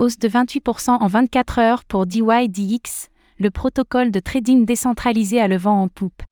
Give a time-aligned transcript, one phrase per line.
[0.00, 3.08] hausse de 28% en 24 heures pour DYDX,
[3.38, 6.22] le protocole de trading décentralisé à le vent en poupe.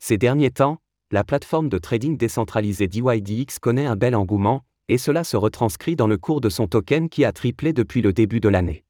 [0.00, 0.78] Ces derniers temps,
[1.12, 6.08] la plateforme de trading décentralisé DYDX connaît un bel engouement, et cela se retranscrit dans
[6.08, 8.84] le cours de son token qui a triplé depuis le début de l'année.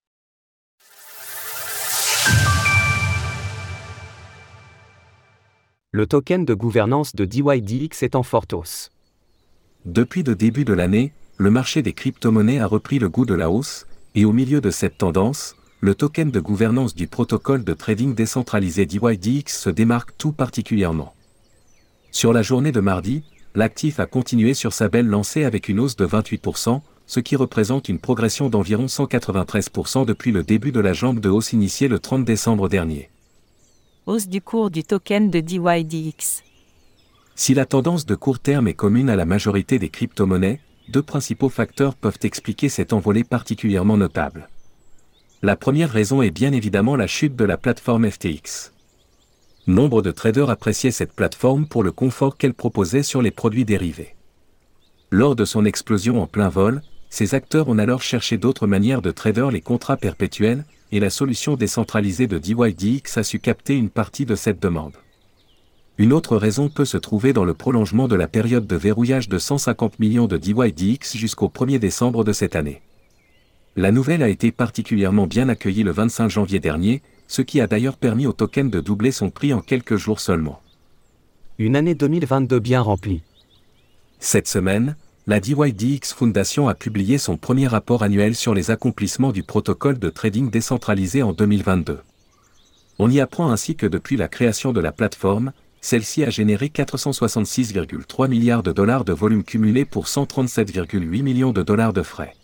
[5.91, 8.89] Le token de gouvernance de DYDX est en forte hausse.
[9.85, 11.13] Depuis le début de l'année,
[11.43, 14.71] le marché des crypto-monnaies a repris le goût de la hausse, et au milieu de
[14.71, 20.31] cette tendance, le token de gouvernance du protocole de trading décentralisé DYDX se démarque tout
[20.31, 21.15] particulièrement.
[22.13, 23.25] Sur la journée de mardi,
[23.57, 27.89] l'actif a continué sur sa belle lancée avec une hausse de 28%, ce qui représente
[27.89, 32.25] une progression d'environ 193% depuis le début de la jambe de hausse initiée le 30
[32.25, 33.11] décembre dernier.
[34.07, 36.45] Hausse du cours du token de DYDX.
[37.35, 40.61] Si la tendance de court terme est commune à la majorité des crypto-monnaies,
[40.93, 44.49] deux principaux facteurs peuvent expliquer cette envolée particulièrement notable.
[45.41, 48.73] La première raison est bien évidemment la chute de la plateforme FTX.
[49.67, 54.15] Nombre de traders appréciaient cette plateforme pour le confort qu'elle proposait sur les produits dérivés.
[55.11, 59.11] Lors de son explosion en plein vol, ces acteurs ont alors cherché d'autres manières de
[59.11, 64.27] trader les contrats perpétuels, et la solution décentralisée de DYDX a su capter une partie
[64.27, 64.97] de cette demande.
[65.99, 69.39] Une autre raison peut se trouver dans le prolongement de la période de verrouillage de
[69.39, 72.81] 150 millions de DYDX jusqu'au 1er décembre de cette année.
[73.77, 77.97] La nouvelle a été particulièrement bien accueillie le 25 janvier dernier, ce qui a d'ailleurs
[77.97, 80.61] permis au token de doubler son prix en quelques jours seulement.
[81.59, 83.23] Une année 2022 bien remplie.
[84.19, 89.43] Cette semaine, la DYDX Foundation a publié son premier rapport annuel sur les accomplissements du
[89.43, 92.01] protocole de trading décentralisé en 2022.
[92.99, 95.53] On y apprend ainsi que depuis la création de la plateforme,
[95.83, 101.93] celle-ci a généré 466,3 milliards de dollars de volume cumulé pour 137,8 millions de dollars
[101.93, 102.35] de frais.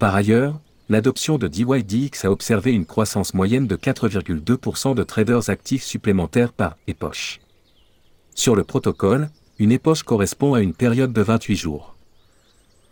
[0.00, 5.84] Par ailleurs, l'adoption de DYDX a observé une croissance moyenne de 4,2% de traders actifs
[5.84, 7.40] supplémentaires par époche.
[8.34, 9.30] Sur le protocole,
[9.60, 11.94] une époche correspond à une période de 28 jours.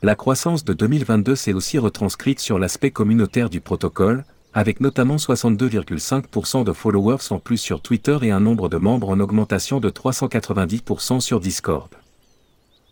[0.02, 4.25] La croissance de 2022 s'est aussi retranscrite sur l'aspect communautaire du protocole,
[4.58, 9.20] avec notamment 62,5% de followers en plus sur Twitter et un nombre de membres en
[9.20, 11.88] augmentation de 390% sur Discord.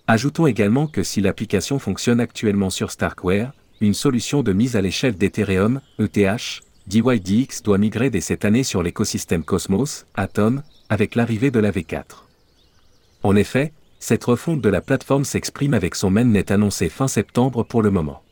[0.06, 3.50] Ajoutons également que si l'application fonctionne actuellement sur Starkware,
[3.80, 8.84] une solution de mise à l'échelle d'Ethereum, ETH, DYDX doit migrer dès cette année sur
[8.84, 12.26] l'écosystème Cosmos, Atom, avec l'arrivée de la V4.
[13.24, 17.82] En effet, cette refonte de la plateforme s'exprime avec son mainnet annoncé fin septembre pour
[17.82, 18.22] le moment.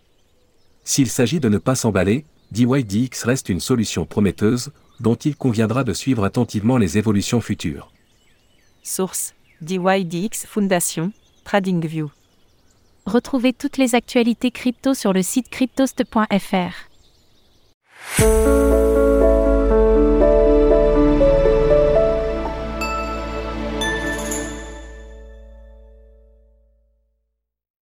[0.85, 5.93] S'il s'agit de ne pas s'emballer, DYDX reste une solution prometteuse, dont il conviendra de
[5.93, 7.91] suivre attentivement les évolutions futures.
[8.83, 11.13] Source DYDX Foundation,
[11.45, 12.11] TradingView.
[13.07, 16.91] Retrouvez toutes les actualités crypto sur le site cryptost.fr.